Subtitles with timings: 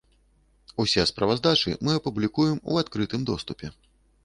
[0.83, 3.75] Усе справаздачы мы апублікуем у адкрытым доступе.